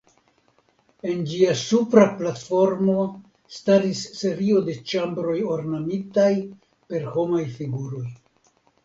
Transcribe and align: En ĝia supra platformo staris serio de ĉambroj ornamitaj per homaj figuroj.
En 1.09 1.19
ĝia 1.31 1.49
supra 1.57 2.05
platformo 2.21 2.95
staris 3.57 4.01
serio 4.21 4.63
de 4.71 4.75
ĉambroj 4.93 5.37
ornamitaj 5.57 6.31
per 6.95 7.07
homaj 7.19 7.43
figuroj. 7.61 8.03